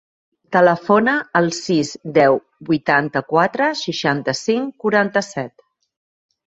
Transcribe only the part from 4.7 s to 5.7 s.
quaranta-set.